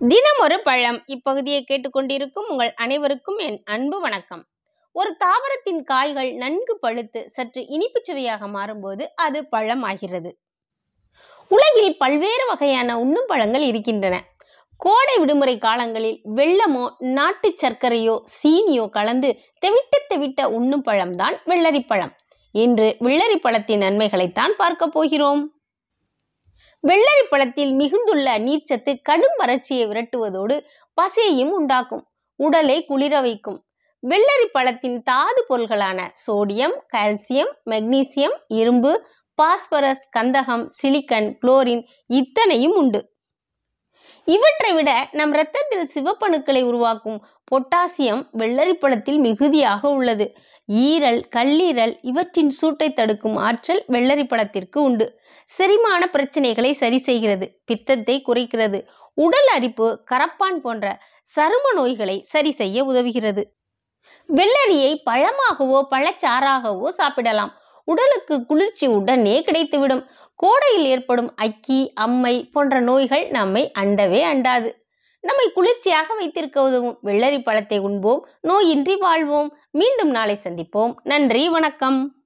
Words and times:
தினம் 0.00 0.38
ஒரு 0.38 0.60
பழம் 0.60 1.02
இப்பகுதியை 1.06 1.64
கேட்டுக்கொண்டிருக்கும் 1.64 2.46
உங்கள் 2.48 2.72
அனைவருக்கும் 2.74 3.36
என் 3.36 3.62
அன்பு 3.64 4.00
வணக்கம். 4.00 4.48
ஒரு 4.92 5.16
தாவரத்தின் 5.18 5.82
காய்கள் 5.84 6.32
நன்கு 6.32 6.78
பழுத்து 6.78 7.28
சற்று 7.28 7.62
இனிப்புச் 7.62 8.04
சுவையாக 8.04 8.46
மாறும்போது 8.46 9.06
அது 9.14 9.48
பழம் 9.48 9.82
ஆகிறது 9.82 10.36
உலகில் 11.48 11.96
பல்வேறு 11.96 12.46
வகையான 12.46 12.98
உண்ணும் 12.98 13.26
பழங்கள் 13.26 13.60
இருக்கின்றன. 13.60 14.22
கோடை 14.76 15.18
விடுமுறை 15.18 15.58
காலங்களில் 15.58 16.20
வெள்ளமோ 16.34 16.86
நாட்டு 16.98 17.54
சர்க்கரையோ 17.62 18.16
சீனியோ 18.42 18.88
கலந்து 18.88 19.38
தெவிட்ட 19.66 20.04
தெவிட்ட 20.14 20.44
உண்ணும் 20.44 20.84
பழம்தான் 20.84 21.36
வெள்ளரிப்பழம் 21.46 22.10
இன்று 22.52 22.96
வெள்ளரி 23.00 23.36
பழத்தின் 23.36 23.80
நன்மைகளைத்தான் 23.80 24.54
பார்க்க 24.56 24.88
போகிறோம். 24.88 25.59
வெள்ளரி 26.88 27.24
பழத்தில் 27.30 27.72
மிகுந்துள்ள 27.72 28.28
நீர்ச்சத்து 28.46 28.96
கடும் 29.02 29.36
வறட்சியை 29.38 29.86
விரட்டுவதோடு 29.88 30.64
பசியையும் 30.94 31.52
உண்டாக்கும். 31.52 32.04
உடலை 32.36 32.84
குளிர 32.84 33.20
வைக்கும். 33.20 33.64
வெள்ளரி 34.02 34.46
பழத்தின் 34.52 35.02
தாது 35.02 35.46
பொருள்களான 35.48 36.08
சோடியம் 36.26 36.76
கால்சியம் 36.96 37.50
மெக்னீசியம் 37.70 38.36
இரும்பு 38.46 39.06
பாஸ்பரஸ் 39.34 40.04
கந்தகம் 40.18 40.66
சிலிக்கன் 40.82 41.36
குளோரின் 41.42 41.82
இத்தனையும் 42.06 42.74
உண்டு. 42.74 43.00
இவற்றை 44.26 44.72
விட 44.72 45.08
நம் 45.12 45.32
இரத்தத்தில் 45.32 45.90
சிவப்பணுக்களை 45.94 46.62
உருவாக்கும் 46.62 47.24
பொட்டாசியம் 47.50 48.22
வெள்ளரி 48.38 48.72
பழத்தில் 48.72 49.18
மிகுதியாக 49.18 49.90
உள்ளது. 49.90 50.26
ஈரல் 50.68 51.20
கல்லீரல் 51.36 51.98
இவற்றின் 52.00 52.50
சூட்டை 52.50 52.92
தடுக்கும் 52.92 53.36
ஆற்றல் 53.36 53.84
வெள்ளரி 53.88 54.24
பழத்திற்கு 54.24 54.82
உண்டு. 54.82 55.06
செரிமான 55.44 56.02
பிரச்சனைகளை 56.12 56.70
சரி 56.72 56.98
செய்கிறது 56.98 57.48
பித்தத்தை 57.64 58.22
குறைக்கிறது 58.28 58.80
உடல் 59.14 59.50
அரிப்பு 59.54 60.04
கரப்பான் 60.12 60.60
போன்ற 60.60 61.00
சரும 61.36 61.74
நோய்களை 61.74 62.20
சரி 62.22 62.52
செய்ய 62.52 62.84
உதவுகிறது. 62.84 63.44
வெள்ளரியை 64.28 64.92
பழமாகவோ 65.10 65.80
பழச்சாறாகவோ 65.94 66.88
சாப்பிடலாம். 66.88 67.52
உடலுக்கு 67.84 68.46
குளிர்ச்சி 68.46 68.86
உடனே 68.86 69.44
கிடைத்துவிடும். 69.44 70.06
கோடையில் 70.34 70.84
ஏற்படும் 70.84 71.34
அக்கி 71.36 71.92
அம்மை 71.94 72.48
போன்ற 72.52 72.80
நோய்கள் 72.80 73.26
நம்மை 73.26 73.72
அண்டவே 73.78 74.22
அண்டாது. 74.22 74.78
நம்மை 75.20 75.52
குளிர்ச்சியாக 75.54 76.14
வைத்திருக்க 76.14 76.62
உதவும் 76.62 76.98
வெள்ளரி 77.04 77.42
பழத்தை 77.42 77.78
உண்போம். 77.78 78.28
நோயின்றி 78.48 78.98
வாழ்வோம். 78.98 79.56
மீண்டும் 79.70 80.10
நாளை 80.10 80.38
சந்திப்போம். 80.44 80.94
நன்றி 81.02 81.48
வணக்கம். 81.48 82.19